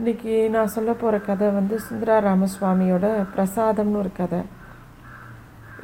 இன்றைக்கி 0.00 0.34
நான் 0.54 0.72
சொல்ல 0.74 0.90
போகிற 0.98 1.16
கதை 1.18 1.46
வந்து 1.54 1.76
சுந்தரா 1.84 2.16
ராமசுவாமியோட 2.26 3.06
பிரசாதம்னு 3.36 3.98
ஒரு 4.02 4.10
கதை. 4.18 4.38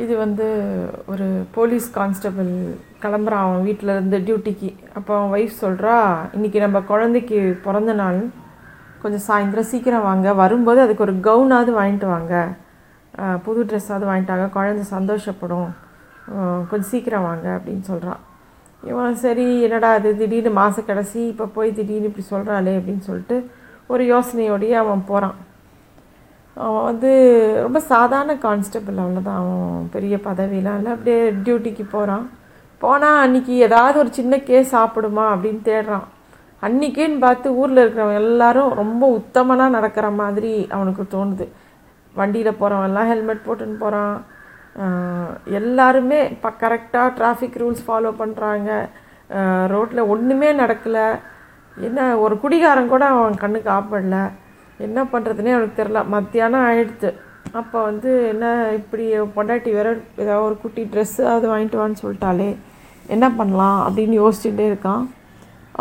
இது 0.02 0.12
வந்து 0.20 0.46
ஒரு 1.12 1.26
போலீஸ் 1.56 1.86
கான்ஸ்டபிள் 1.96 2.50
கிளம்புறான் 3.04 3.44
அவன் 3.46 3.64
வீட்டில் 3.68 3.92
இருந்து 3.94 4.18
டியூட்டிக்கு. 4.26 4.70
அப்போ 4.98 5.12
அவன் 5.16 5.32
ஒய்ஃப் 5.36 5.56
சொல்கிறா 5.62 5.96
இன்றைக்கி 6.36 6.60
நம்ம 6.64 6.82
குழந்தைக்கு 6.92 7.40
பிறந்த 7.64 7.94
நாள். 8.02 8.20
கொஞ்சம் 9.02 9.24
சாயந்தரம் 9.26 9.68
சீக்கிரம் 9.72 10.06
வாங்க. 10.10 10.34
வரும்போது 10.42 10.82
அதுக்கு 10.84 11.04
ஒரு 11.06 11.16
கவுனாவது 11.28 11.74
வாங்கிட்டு 11.80 12.08
வாங்க. 12.14 12.44
புது 13.48 13.66
ட்ரெஸ்ஸாவது 13.72 14.08
வாங்கிட்டாங்க 14.12 14.46
குழந்தை 14.58 14.86
சந்தோஷப்படும். 14.94 15.68
கொஞ்சம் 16.70 16.90
சீக்கிரம் 16.92 17.28
வாங்க 17.30 17.48
அப்படின்னு 17.56 17.84
சொல்கிறான் 17.90 18.22
இவன் 18.92 19.20
சரி 19.26 19.48
என்னடா 19.66 19.92
அது 19.98 20.08
திடீர்னு 20.22 20.54
மாத 20.60 20.80
கடைசி 20.92 21.20
இப்போ 21.34 21.44
போய் 21.58 21.76
திடீர்னு 21.80 22.10
இப்படி 22.12 22.28
சொல்கிறாளே 22.32 22.78
அப்படின்னு 22.78 23.06
சொல்லிட்டு 23.10 23.36
ஒரு 23.92 24.04
யோசனையோடயே 24.12 24.76
அவன் 24.82 25.08
போகிறான் 25.10 25.36
அவன் 26.56 26.86
வந்து 26.88 27.10
ரொம்ப 27.64 27.78
சாதாரண 27.92 28.32
கான்ஸ்டபிள் 28.46 28.96
அவ்வளோதான் 29.02 29.40
அவன் 29.42 29.88
பெரிய 29.94 30.14
பதவியெலாம் 30.26 30.78
இல்லை. 30.78 30.92
அப்படியே 30.94 31.20
டியூட்டிக்கு 31.44 31.84
போகிறான் 31.94 32.26
போனால் 32.82 33.20
அன்றைக்கி 33.24 33.54
ஏதாவது 33.66 33.96
ஒரு 34.02 34.10
சின்ன 34.18 34.34
கேஸ் 34.50 34.74
சாப்பிடுமா 34.76 35.24
அப்படின்னு 35.34 35.62
தேடுறான். 35.70 36.06
அன்றைக்கேன்னு 36.66 37.18
பார்த்து 37.24 37.48
ஊரில் 37.60 37.82
இருக்கிறவங்க 37.82 38.22
எல்லாரும் 38.24 38.70
ரொம்ப 38.80 39.04
உத்தமனாக 39.18 39.74
நடக்கிற 39.76 40.06
மாதிரி 40.20 40.52
அவனுக்கு 40.76 41.04
தோணுது. 41.14 41.46
வண்டியில் 42.18 42.58
போகிறவன் 42.60 42.88
எல்லாம் 42.90 43.10
ஹெல்மெட் 43.12 43.46
போட்டுன்னு 43.46 43.76
போகிறான் 43.84 44.14
எல்லாருமே 45.58 46.18
இப்போ 46.34 46.50
கரெக்டாக 46.62 47.14
டிராஃபிக் 47.18 47.58
ரூல்ஸ் 47.62 47.84
ஃபாலோ 47.86 48.10
பண்ணுறாங்க 48.22 48.70
ரோட்டில் 49.72 50.10
ஒன்றுமே 50.14 50.48
நடக்கலை. 50.62 51.06
என்ன 51.76 52.00
ஒரு 52.24 52.34
குடிகாரன் 52.42 52.92
கூட 52.94 53.04
அவன் 53.14 53.42
கண்ணுக்கு 53.42 53.70
ஆப்படல 53.76 54.18
என்ன 54.86 55.00
பண்ணுறதுனே 55.12 55.54
அவனுக்கு 55.54 55.80
தெரில 55.80 56.00
மத்தியானம் 56.14 56.66
ஆயிடுத்து. 56.68 57.10
அப்போ 57.60 57.78
வந்து 57.88 58.10
என்ன 58.32 58.46
இப்படி 58.78 59.04
பொண்டாட்டி 59.34 59.70
வேற 59.78 59.88
ஏதாவது 60.22 60.46
ஒரு 60.46 60.56
குட்டி 60.62 60.82
ட்ரெஸ்ஸு 60.92 61.24
அது 61.32 61.46
வாங்கிட்டு 61.52 61.80
வான்னு 61.80 62.02
சொல்லிட்டாலே 62.02 62.48
என்ன 63.14 63.26
பண்ணலாம் 63.38 63.78
அப்படின்னு 63.86 64.16
யோசிச்சுட்டே 64.22 64.66
இருக்கான். 64.70 65.04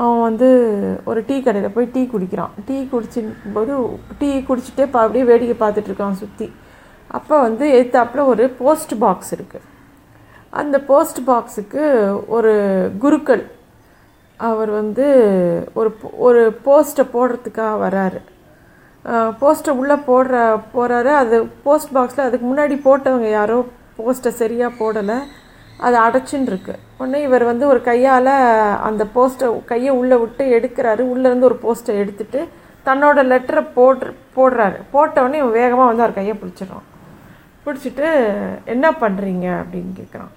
அவன் 0.02 0.22
வந்து 0.28 0.50
ஒரு 1.10 1.20
டீ 1.28 1.36
கடையில் 1.46 1.76
போய் 1.76 1.92
டீ 1.96 2.02
குடிக்கிறான். 2.14 2.54
டீ 2.68 2.78
குடிச்சும் 2.94 3.32
போது 3.56 3.74
டீ 4.20 4.30
குடிச்சிட்டே 4.50 4.86
பா 4.94 5.02
அப்படியே 5.06 5.26
வேடிக்கை 5.32 5.58
பார்த்துட்ருக்கான் 5.60 6.22
சுற்றி 6.22 6.48
அப்போ 7.18 7.36
வந்து 7.48 7.66
எதிர்த்தாப்புல 7.78 8.22
ஒரு 8.34 8.44
போஸ்ட் 8.60 8.94
பாக்ஸ் 9.04 9.34
இருக்குது 9.38 9.68
அந்த 10.62 10.78
போஸ்ட் 10.88 11.20
பாக்ஸுக்கு 11.28 11.84
ஒரு 12.36 12.54
குருக்கள் 13.04 13.44
அவர் 14.40 14.72
வந்து 14.80 15.06
ஒரு 15.80 15.90
ஒரு 16.28 16.42
போஸ்ட்டை 16.66 17.04
போடுறதுக்காக 17.16 17.76
வராரு. 17.86 18.20
போஸ்ட்டை 19.42 19.72
உள்ளே 19.80 19.96
போடுற 20.10 20.36
போகிறாரு 20.74 21.12
அது 21.22 21.38
போஸ்ட் 21.64 21.94
பாக்ஸில் 21.96 22.26
அதுக்கு 22.26 22.46
முன்னாடி 22.50 22.76
போட்டவங்க 22.88 23.30
யாரோ 23.40 23.58
போஸ்ட்டை 24.00 24.32
சரியாக 24.42 24.78
போடலை. 24.82 25.18
அது 25.86 25.96
அடைச்சின்னு 26.06 26.52
இருக்கு 26.52 26.74
உடனே 26.98 27.20
இவர் 27.28 27.44
வந்து 27.52 27.66
ஒரு 27.72 27.82
கையால் 27.90 28.34
அந்த 28.90 29.04
போஸ்ட்டை 29.16 29.48
கையை 29.72 29.94
உள்ளே 30.02 30.18
விட்டு 30.24 30.44
எடுக்கிறாரு. 30.58 31.02
உள்ளேருந்து 31.14 31.50
ஒரு 31.52 31.60
போஸ்ட்டை 31.66 31.96
எடுத்துட்டு 32.04 32.42
தன்னோட 32.88 33.18
லெட்டரை 33.32 33.64
போடுற 33.78 34.08
போடுறாரு. 34.38 34.80
போட்ட 34.94 35.24
உடனே 35.26 35.42
இவன் 35.42 35.60
வேகமாக 35.62 35.90
வந்து 35.90 36.06
அவர் 36.06 36.20
கையை 36.20 36.36
பிடிச்சிடுறான். 36.42 36.88
பிடிச்சிட்டு 37.66 38.08
என்ன 38.76 38.86
பண்ணுறீங்க 39.02 39.48
அப்படின்னு 39.62 39.94
கேட்குறான் 40.00 40.34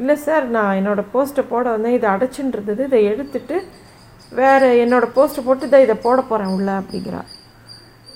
இல்லை 0.00 0.14
சார் 0.26 0.44
நான் 0.56 0.76
என்னோடய 0.80 1.10
போஸ்ட்டை 1.12 1.42
போட 1.52 1.64
வந்தேன். 1.74 1.96
இதை 1.98 2.08
அடைச்சின்னு 2.14 2.54
இருந்தது 2.56 2.82
இதை 2.88 3.00
எடுத்துட்டு 3.12 3.56
வேறு 4.40 4.68
என்னோடய 4.84 5.14
போஸ்ட்டை 5.16 5.42
போட்டு 5.46 5.68
இதை 5.68 5.80
இதை 5.86 5.96
போட 6.06 6.18
போகிறேன் 6.30 6.54
உள்ள 6.56 6.70
அப்படிங்கிறா. 6.80 7.20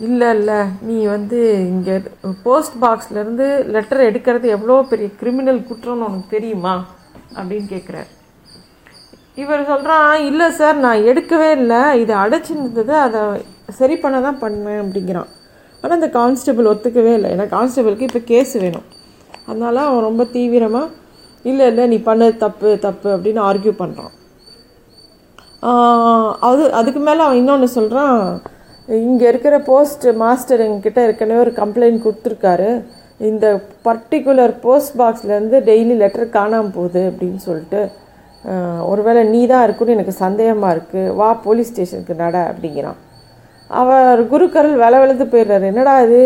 இல்லை 0.06 0.28
இல்லை 0.36 0.58
நீ 0.89 0.97
வந்து 1.14 1.41
இங்கே 1.72 1.97
போஸ்ட் 2.47 2.77
பாக்ஸ்லேருந்து 2.84 3.47
லெட்டர் 3.74 4.06
எடுக்கிறது 4.08 4.47
எவ்வளோ 4.56 4.77
பெரிய 4.92 5.08
கிரிமினல் 5.20 5.61
குற்றம்னு 5.69 6.06
உனக்கு 6.08 6.34
தெரியுமா? 6.36 6.74
அப்படின்னு 7.36 7.68
கேட்குறார் 7.74 8.11
இவர் 9.42 9.68
சொல்கிறான் 9.73 10.14
இல்லை 10.30 10.48
சார் 10.61 10.83
நான் 10.86 11.05
எடுக்கவே 11.11 11.51
இல்லை. 11.58 11.83
இதை 12.02 12.14
அடைச்சிருந்தது 12.24 12.95
அதை 13.05 13.20
சரி 13.79 13.95
பண்ண 14.02 14.17
தான் 14.27 14.42
பண்ணேன் 14.42 14.80
அப்படிங்கிறான். 14.83 15.30
ஆனால் 15.83 15.96
அந்த 15.98 16.08
கான்ஸ்டபிள் 16.18 16.70
ஒத்துக்கவே 16.73 17.12
இல்லை. 17.18 17.30
ஏன்னா 17.35 17.46
கான்ஸ்டபிளுக்கு 17.55 18.08
இப்போ 18.08 18.23
கேஸ் 18.33 18.52
வேணும். 18.64 18.89
அதனால் 19.48 19.86
அவன் 19.86 20.06
ரொம்ப 20.08 20.24
தீவிரமாக 20.35 20.89
இல்லை 21.51 21.67
இல்லை 21.70 21.85
நீ 21.92 21.98
பண்ண 22.08 22.30
தப்பு 22.45 22.70
தப்பு 22.86 23.08
அப்படின்னு 23.17 23.41
ஆர்கியூ 23.48 23.75
பண்ணுறான் 23.83 24.13
அது 26.48 26.63
அதுக்கு 26.79 27.01
மேலே 27.07 27.23
அவன் 27.25 27.41
இன்னொன்று 27.41 27.69
சொல்கிறான் 27.77 28.17
இங்கே 29.07 29.27
இருக்கிற 29.33 29.57
போஸ்ட் 29.69 30.07
மாஸ்டர் 30.23 30.64
எங்ககிட்ட 30.67 31.01
ஏற்கனவே 31.08 31.42
ஒரு 31.45 31.53
கம்ப்ளைண்ட் 31.58 32.05
கொடுத்துருக்காரு. 32.05 32.70
இந்த 33.30 33.47
பர்டிகுலர் 33.86 34.55
போஸ்ட் 34.64 34.95
பாக்ஸ்லேருந்து 35.01 35.58
டெய்லி 35.69 35.95
லெட்டர் 36.01 36.35
காணாமல் 36.39 36.75
போகுது 36.77 37.03
அப்படின்னு 37.11 37.41
சொல்லிட்டு 37.48 37.83
ஒருவேளை 38.92 39.20
நீ 39.33 39.41
தான் 39.53 39.64
இருக்குன்னு 39.67 39.95
எனக்கு 39.97 40.14
சந்தேகமாக 40.24 40.73
இருக்குது 40.74 41.13
வா 41.19 41.29
போலீஸ் 41.45 41.70
ஸ்டேஷனுக்கு 41.73 42.14
நட 42.23 42.36
அப்படிங்கிறான். 42.51 42.98
அவர் 43.70 44.20
குருக்கரல் 44.33 44.80
வேலை 44.83 44.97
வெளுத்து 45.03 45.27
போயிடுறாரு. 45.35 45.67
என்னடா 45.73 45.95
இது? 46.07 46.20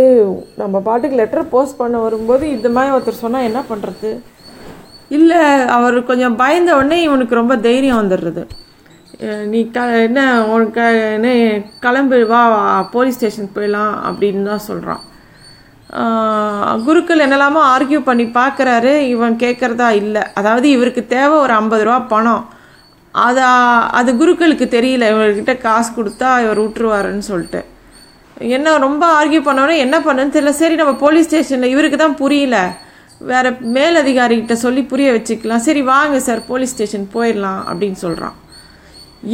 நம்ம 0.62 0.80
பாட்டுக்கு 0.86 1.18
லெட்டர் 1.20 1.52
போஸ்ட் 1.54 1.80
பண்ண 1.82 1.96
வரும்போது 2.06 2.44
இந்த 2.56 2.68
மாதிரி 2.76 2.94
ஒருத்தர் 2.96 3.22
சொன்னால் 3.24 3.48
என்ன 3.50 3.60
பண்ணுறது 3.70 4.10
இல்லை 5.16 5.40
அவர் 5.76 5.96
கொஞ்சம் 6.10 6.38
பயந்த 6.42 6.70
உடனே 6.78 6.98
இவனுக்கு 7.08 7.40
ரொம்ப 7.40 7.54
தைரியம் 7.66 8.00
வந்துடுறது. 8.02 8.44
நீ 9.52 9.60
க 9.74 9.84
என்ன 10.06 10.20
உனக்கு 10.54 10.86
என்ன 11.16 11.28
கிளம்பு 11.84 12.16
வா 12.32 12.40
போலீஸ் 12.94 13.18
ஸ்டேஷன் 13.18 13.54
போயிடலாம் 13.54 13.94
அப்படின்னு 14.08 14.42
தான் 14.52 14.66
சொல்கிறான் 14.70 15.02
குருக்கள் 16.86 17.24
என்னெல்லாமோ 17.26 17.60
ஆர்கியூ 17.74 18.00
பண்ணி 18.08 18.24
பார்க்குறாரு 18.40 18.92
இவன் 19.14 19.34
கேட்குறதா 19.44 19.88
இல்லை. 20.02 20.22
அதாவது 20.38 20.66
இவருக்கு 20.76 21.02
தேவை 21.14 21.36
ஒரு 21.44 21.52
ஐம்பது 21.60 21.84
ரூபா 21.88 21.98
பணம். 22.14 22.44
அதை 23.14 23.44
அது 23.98 24.10
குருக்களுக்கு 24.20 24.66
தெரியல 24.76 25.04
இவர்கிட்ட 25.14 25.52
காசு 25.66 25.90
கொடுத்தா 25.98 26.30
இவர் 26.44 26.62
விட்டுருவாருன்னு 26.64 27.24
சொல்லிட்டு. 27.30 27.60
என்ன 28.56 28.74
ரொம்ப 28.86 29.04
ஆர்கியூ 29.18 29.42
பண்ணோன்னே 29.46 29.76
என்ன 29.84 29.96
பண்ணுன்னு 30.06 30.34
தெரியல. 30.34 30.54
சரி 30.62 30.74
நம்ம 30.80 30.94
போலீஸ் 31.04 31.28
ஸ்டேஷனில் 31.28 31.72
இவருக்கு 31.74 32.00
தான் 32.04 32.18
புரியல. 32.22 32.58
வேறு 33.20 33.50
மேலதிகாரிகிட்ட 33.76 34.54
சொல்லி 34.64 34.82
புரிய 34.90 35.08
வச்சுக்கலாம். 35.12 35.64
சரி 35.66 35.82
வாங்க 35.92 36.18
சார் 36.26 36.42
போலீஸ் 36.50 36.74
ஸ்டேஷன் 36.74 37.06
போயிடலாம் 37.14 37.62
அப்படின்னு 37.70 37.98
சொல்கிறான் 38.04 38.36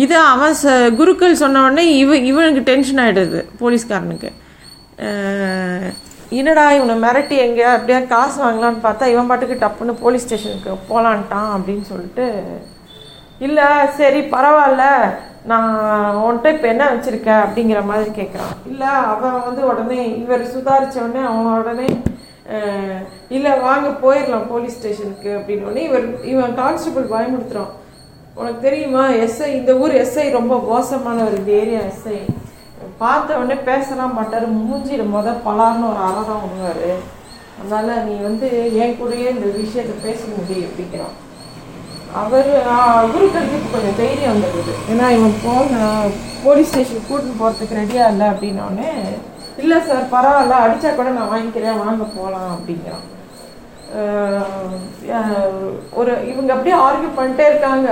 இது 0.03 0.17
அவன் 0.33 0.55
ச 0.63 0.75
குருக்கள் 0.99 1.41
சொன்ன 1.41 1.63
உடனே 1.65 1.85
இவ 2.03 2.17
இவனுக்கு 2.31 2.63
டென்ஷன் 2.71 3.01
ஆகிடுது 3.05 3.41
போலீஸ்காரனுக்கு. 3.63 4.31
என்னடா 6.41 6.65
இவனை 6.77 6.95
மிரட்டி 7.05 7.37
எங்கே 7.47 7.65
அப்படியே 7.73 7.99
காசு 8.13 8.37
வாங்கலான்னு 8.43 8.85
பார்த்தா 8.85 9.11
இவன் 9.15 9.29
பாட்டுக்கு 9.31 9.57
டப்புன்னு 9.65 9.95
போலீஸ் 10.05 10.25
ஸ்டேஷனுக்கு 10.27 10.77
போகலான்ட்டான் 10.91 11.51
அப்படின்னு 11.57 11.85
சொல்லிட்டு 11.91 12.27
இல்லை 13.47 13.67
சரி 13.99 14.21
பரவாயில்ல 14.35 14.85
நான் 15.51 15.71
உன்கிட்ட 16.25 16.49
இப்போ 16.55 16.67
என்ன 16.73 16.85
வச்சுருக்க? 16.91 17.31
அப்படிங்கிற 17.45 17.81
மாதிரி 17.85 18.11
கேட்குறான் 18.21 18.55
இல்லை 18.73 18.91
அவன் 19.13 19.39
வந்து 19.47 19.63
உடனே 19.71 20.01
இவர் 20.23 20.45
சுதாரிச்ச 20.55 20.97
உடனே 21.05 21.23
அவன் 21.31 21.59
உடனே 21.61 21.89
இல்லை 23.29 23.59
வாங்க 23.59 23.89
போயிடலாம் 23.89 24.49
போலீஸ் 24.49 24.77
ஸ்டேஷனுக்கு 24.77 25.29
அப்படின்னு 25.29 25.83
இவர் 25.83 26.25
இவன் 26.25 26.55
கான்ஸ்டபிள் 26.55 27.13
பயமுடுத்துகிறான் 27.13 27.73
உனக்கு 28.35 28.61
தெரியுமா 28.61 29.09
எஸ்ஐ 29.09 29.47
இந்த 29.47 29.75
ஊர் 29.75 29.93
எஸ்ஐ 29.93 30.31
ரொம்ப 30.31 30.59
மோசமானவர் 30.59 31.39
இந்த 31.39 31.53
ஏரியா 31.53 31.81
எஸ்ஐ 31.81 32.19
பார்த்த 32.99 33.37
உடனே 33.37 33.55
பேசலாம் 33.55 34.15
மாட்டார் 34.15 34.47
மூஞ்சியில் 34.47 35.13
முத 35.15 35.35
பலார்னு 35.45 35.89
ஒரு 35.89 35.99
அறதான் 35.99 36.43
விடுவார் 36.43 38.05
நீ 38.05 38.17
வந்து 38.17 38.73
என் 38.75 38.97
கூடயே 39.03 39.29
இந்த 39.31 39.47
விஷயத்தை 39.47 39.95
பேச 40.03 40.21
முடியும் 40.37 40.71
அப்படிங்கிறான். 40.71 41.15
அவர் 42.15 42.65
அவருக்கு 42.67 43.59
கொஞ்சம் 43.73 43.97
தைரியம் 43.97 44.33
வந்துடுது 44.33 44.73
ஏன்னா 44.91 45.11
இவன் 45.11 45.37
போக 45.45 45.69
போலீஸ் 46.45 46.69
ஸ்டேஷன் 46.69 47.07
கூட்டின்னு 47.11 47.41
போகிறதுக்கு 47.41 47.75
ரெடியாக 47.75 48.11
இல்லை 48.11 48.27
அப்படின்னோடனே 48.27 48.91
இல்லை 49.63 49.79
சார் 49.89 50.13
பரவாயில்ல 50.13 50.63
அடித்தா 50.65 50.91
கூட 50.95 51.11
நான் 51.17 51.33
வாங்கிக்கிறேன் 51.33 51.83
வாங்க 51.85 52.05
போகலாம் 52.17 52.53
அப்படிங்கிறான். 52.55 53.07
ஒரு 56.01 56.13
இவங்க 56.31 56.51
அப்படியே 56.55 56.77
ஆர்கியூ 56.85 57.11
பண்ணிட்டே 57.17 57.45
இருக்காங்க. 57.49 57.89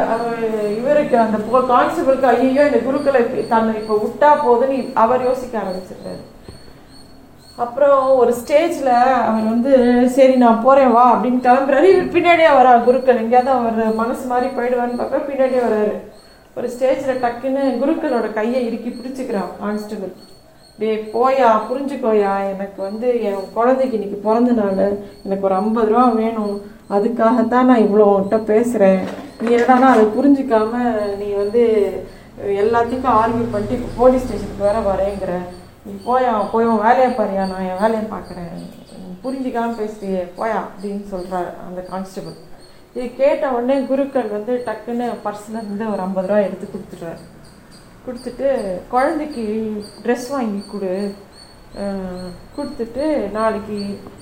இவருக்கு 0.81 1.17
அந்த 1.25 1.39
கான்ஸ்டபிளுக்கு 1.73 2.29
ஐயோ 2.35 2.63
இந்த 2.69 2.81
குருக்களை 2.87 3.21
தன்னை 3.53 3.75
இப்போ 3.81 3.97
விட்டா 4.05 4.31
போதுன்னு 4.47 4.79
அவர் 5.05 5.27
யோசிக்க 5.29 5.55
ஆரம்பிச்சிட்டாரு. 5.63 6.23
அப்புறம் 7.65 8.03
ஒரு 8.21 8.33
ஸ்டேஜில் 8.41 8.93
அவர் 9.29 9.51
வந்து 9.53 9.73
சரி 10.17 10.37
நான் 10.45 10.63
போகிறேன் 10.67 10.95
வா 10.97 11.05
அப்படின்னு 11.15 11.45
கிளம்புறாரு. 11.47 11.89
இவர் 11.95 12.15
பின்னாடியே 12.17 12.53
வரா 12.59 12.73
குருக்கள். 12.89 13.23
எங்கேயாவது 13.25 13.53
அவர் 13.59 13.99
மனசு 14.03 14.25
மாதிரி 14.33 14.49
போயிடுவான்னு 14.59 15.01
பார்க்க 15.01 15.29
பின்னாடியே 15.31 15.63
வராரு 15.67 15.95
ஒரு 16.59 16.69
ஸ்டேஜில் 16.75 17.23
டக்குன்னு 17.25 17.65
குருக்களோட 17.83 18.29
கையை 18.39 18.61
இறுக்கி 18.69 18.91
பிடிச்சிக்கிறான் 18.93 19.51
கான்ஸ்டபிள் 19.61 20.15
டே 20.81 20.91
போயா 21.15 21.49
புரிஞ்சுக்கோயா. 21.69 22.33
எனக்கு 22.53 22.79
வந்து 22.89 23.09
என் 23.29 23.49
குழந்தைக்கு 23.57 23.97
இன்னைக்கு 23.99 24.19
பிறந்த 24.27 24.53
நாள். 24.61 24.79
எனக்கு 25.25 25.47
ஒரு 25.49 25.57
ஐம்பது 25.63 25.91
ரூபா 25.93 26.05
வேணும். 26.21 26.55
அதுக்காகத்தான் 26.97 27.69
நான் 27.71 27.85
இவ்வளோ 27.87 28.07
உன்கிட்ட 28.13 28.39
பேசுகிறேன் 28.53 29.03
நீ 29.41 29.49
என்னடானா 29.57 29.89
அதை 29.95 30.05
புரிஞ்சுக்காம 30.17 30.73
நீ 31.21 31.29
வந்து 31.43 31.63
எல்லாத்தையும் 32.63 33.09
ஆர்கியூ 33.21 33.47
பண்ணிட்டு 33.53 33.77
இப்போ 33.79 33.91
போலீஸ் 34.01 34.25
ஸ்டேஷனுக்கு 34.25 34.67
வேற 34.67 34.79
வரேங்கிற. 34.91 35.33
நீ 35.87 35.93
போயா 36.07 36.33
போய் 36.53 36.69
உன் 36.71 36.85
வேலையை 36.87 37.11
பாரியா. 37.19 37.45
நான் 37.51 37.67
என் 37.71 37.83
வேலையை 37.83 38.05
பார்க்குறேன். 38.15 38.55
புரிஞ்சிக்காமல் 39.25 39.79
பேசுறியே. 39.81 40.23
போயா 40.39 40.59
அப்படின்னு 40.69 41.05
சொல்கிறாரு 41.15 41.51
அந்த 41.67 41.81
கான்ஸ்டபிள் 41.91 42.37
இது 42.95 43.09
கேட்ட 43.21 43.51
உடனே 43.57 43.77
குருக்கள் 43.91 44.35
வந்து 44.37 44.53
டக்குன்னு 44.69 45.09
பர்ஸ்லேருந்து 45.27 45.87
ஒரு 45.93 46.03
ஐம்பது 46.07 46.29
ரூபா 46.31 46.41
எடுத்து 46.47 46.67
கொடுத்துட்றாரு. 46.67 47.21
கொடுத்துட்டு 48.05 48.49
குழந்தைக்கு 48.95 49.45
ட்ரெஸ் 50.05 50.29
வாங்கி 50.35 50.63
கொடு. 50.71 50.95
கொடுத்துட்டு 52.57 53.05
நாளைக்கு 53.37 53.79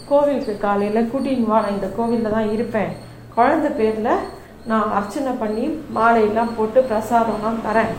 கோவிலுக்கு 0.08 0.54
காலையில் 0.64 1.08
கூட்டின்னு 1.12 1.50
வா. 1.50 1.60
நான் 1.64 1.76
இந்த 1.76 1.88
கோவிலில் 1.98 2.34
தான் 2.36 2.52
இருப்பேன். 2.56 2.92
குழந்தை 3.36 3.70
பேரில் 3.78 4.24
நான் 4.70 4.92
அர்ச்சனை 4.98 5.32
பண்ணி 5.42 5.64
மாலையெல்லாம் 5.96 6.54
போட்டு 6.58 6.80
பிரசாதம்லாம் 6.90 7.64
தரேன். 7.66 7.94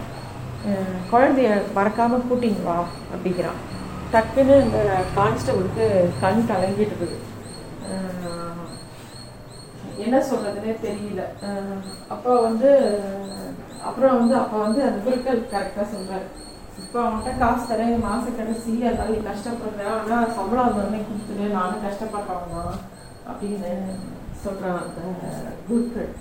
குழந்தைய 1.11 1.49
மறக்காமல் 1.77 2.27
கூட்டின்னு 2.29 2.67
வா 2.67 2.77
அப்படிங்கிறான். 3.13 3.59
டக்குன்னு 4.13 4.55
இந்த 4.65 4.79
கான்ஸ்டபுளுக்கு 5.17 5.87
கண் 6.21 6.47
கலங்கிட்டு 6.51 6.93
இருக்குது. 6.93 7.17
என்ன 10.05 10.17
சொல்றதுனே 10.29 10.73
தெரியல. 10.85 11.21
அப்போ 12.13 12.31
வந்து 12.47 12.69
அப்புறம் 13.89 14.17
வந்து 14.19 14.35
அப்போ 14.41 14.57
வந்து 14.65 14.81
அந்த 14.87 14.99
குருக்கள் 15.05 15.41
கரெக்டாக 15.53 15.85
சொல்றாரு. 15.95 16.27
இப்போ 16.83 16.97
அவன்கிட்ட 17.03 17.31
காசு 17.43 17.63
தரேன் 17.69 18.03
மாச 18.07 18.25
கடைசி 18.39 18.73
அதனால 18.89 19.09
நீ 19.13 19.19
ஆனால் 20.03 20.33
சம்பளம் 20.37 20.67
வந்தோடனே 20.67 20.99
கொடுத்துரு 21.07 21.47
நானும் 21.57 21.85
கஷ்டப்படுறவன் 21.85 22.55
தான் 22.57 22.81
அப்படின்னு 23.29 23.71
சொல்றான் 24.43 24.81
அந்த 24.83 25.01
குருக்கள். 25.69 26.11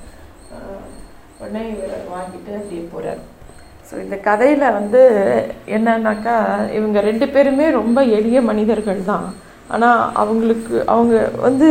உடனே 1.41 1.63
இவர் 1.73 2.13
வாங்கிட்டு 2.15 2.53
அப்படியே 2.61 2.85
போறாரு. 2.95 3.23
ஸோ 3.89 3.95
இந்த 4.05 4.17
கதையில் 4.29 4.75
வந்து 4.79 5.03
என்னன்னாக்கா 5.77 6.37
இவங்க 6.79 6.99
ரெண்டு 7.09 7.27
பேருமே 7.35 7.67
ரொம்ப 7.81 7.99
எளிய 8.17 8.39
மனிதர்கள் 8.49 9.09
தான் 9.11 9.27
ஆனால் 9.75 10.01
அவங்களுக்கு 10.23 10.77
அவங்க 10.93 11.15
வந்து 11.47 11.69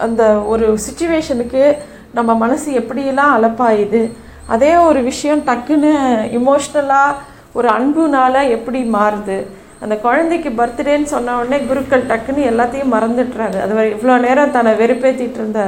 அந்த 0.00 0.22
ஒரு 0.44 0.66
சுச்சுவேஷனுக்கு 0.78 1.62
நம்ம 2.12 2.34
மனசு 2.34 2.68
எப்படியெல்லாம் 2.72 3.34
அலப்பாயுது 3.36 4.02
அதே 4.48 4.76
ஒரு 4.80 5.02
விஷயம் 5.02 5.42
டக்குன்னு 5.46 5.92
இமோஷ்னலாக 6.38 7.18
ஒரு 7.52 7.68
அன்புனால் 7.68 8.48
எப்படி 8.48 8.80
மாறுது? 8.94 9.36
அந்த 9.80 9.94
குழந்தைக்கு 9.96 10.50
பர்த்டேன்னு 10.50 11.04
சொன்ன 11.04 11.36
உடனே 11.36 11.58
குருக்கள் 11.60 12.08
டக்குன்னு 12.08 12.50
எல்லாத்தையும் 12.50 12.92
மறந்துட்டுறாரு 12.92 13.58
அது 13.60 13.74
வரை 13.74 13.88
இவ்வளோ 13.92 14.16
நேரம் 14.20 14.50
தன்னை 14.50 14.72
வெறுப்பேற்றிட்டு 14.74 15.38
இருந்த 15.38 15.62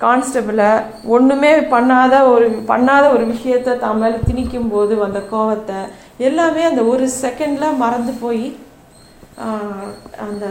கான்ஸ்டபிளை 0.00 0.70
ஒன்றுமே 1.06 1.52
பண்ணாத 1.70 2.14
ஒரு 2.30 2.46
பண்ணாத 2.68 3.04
ஒரு 3.12 3.24
விஷயத்த 3.26 3.78
தான் 3.78 3.98
மேலே 3.98 4.18
திணிக்கும் 4.26 4.68
போது 4.68 4.96
வந்த 4.96 5.22
கோவத்தை 5.30 5.78
எல்லாமே 6.18 6.62
அந்த 6.62 6.82
ஒரு 6.84 7.08
செகண்டில் 7.22 7.76
மறந்து 7.76 8.12
போய் 8.20 8.46
அந்த 10.18 10.44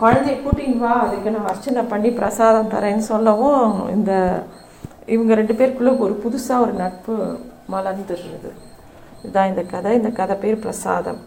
குழந்தைய 0.00 0.36
கூட்டிங்க 0.44 0.78
வா 0.78 0.92
அதுக்கு 1.00 1.30
நான் 1.30 1.46
அர்ச்சனை 1.46 1.82
பண்ணி 1.82 2.10
பிரசாதம் 2.10 2.72
தரேன்னு 2.74 3.04
சொல்லவும் 3.12 3.88
இந்த 3.90 4.12
இவங்க 5.06 5.34
ரெண்டு 5.34 5.52
பேருக்குள்ளே 5.52 5.98
ஒரு 5.98 6.14
புதுசாக 6.24 6.64
ஒரு 6.64 6.72
நட்பு 6.72 7.14
மலர்ந்துடுறது. 7.72 8.50
இதுதான் 9.22 9.48
இந்த 9.48 9.62
கதை. 9.62 9.94
இந்த 9.94 10.08
கதை 10.08 10.36
பேர் 10.36 10.58
பிரசாதம். 10.58 11.20